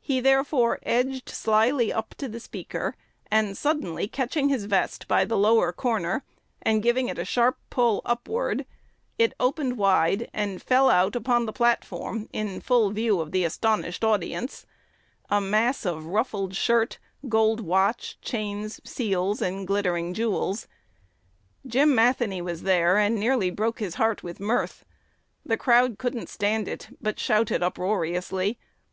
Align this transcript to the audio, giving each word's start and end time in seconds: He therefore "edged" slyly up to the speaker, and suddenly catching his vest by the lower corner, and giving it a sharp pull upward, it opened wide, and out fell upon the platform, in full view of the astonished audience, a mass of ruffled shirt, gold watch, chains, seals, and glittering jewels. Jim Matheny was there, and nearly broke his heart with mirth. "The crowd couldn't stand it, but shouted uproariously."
He 0.00 0.20
therefore 0.20 0.78
"edged" 0.84 1.28
slyly 1.28 1.92
up 1.92 2.14
to 2.18 2.28
the 2.28 2.38
speaker, 2.38 2.94
and 3.32 3.58
suddenly 3.58 4.06
catching 4.06 4.48
his 4.48 4.66
vest 4.66 5.08
by 5.08 5.24
the 5.24 5.36
lower 5.36 5.72
corner, 5.72 6.22
and 6.62 6.84
giving 6.84 7.08
it 7.08 7.18
a 7.18 7.24
sharp 7.24 7.58
pull 7.68 8.00
upward, 8.04 8.64
it 9.18 9.32
opened 9.40 9.76
wide, 9.76 10.30
and 10.32 10.58
out 10.58 10.62
fell 10.62 10.88
upon 10.88 11.46
the 11.46 11.52
platform, 11.52 12.28
in 12.32 12.60
full 12.60 12.90
view 12.92 13.20
of 13.20 13.32
the 13.32 13.42
astonished 13.42 14.04
audience, 14.04 14.66
a 15.30 15.40
mass 15.40 15.84
of 15.84 16.06
ruffled 16.06 16.54
shirt, 16.54 17.00
gold 17.28 17.58
watch, 17.58 18.18
chains, 18.22 18.80
seals, 18.84 19.42
and 19.42 19.66
glittering 19.66 20.14
jewels. 20.14 20.68
Jim 21.66 21.92
Matheny 21.92 22.40
was 22.40 22.62
there, 22.62 22.98
and 22.98 23.16
nearly 23.16 23.50
broke 23.50 23.80
his 23.80 23.96
heart 23.96 24.22
with 24.22 24.38
mirth. 24.38 24.84
"The 25.44 25.56
crowd 25.56 25.98
couldn't 25.98 26.28
stand 26.28 26.68
it, 26.68 26.86
but 27.02 27.18
shouted 27.18 27.64
uproariously." 27.64 28.58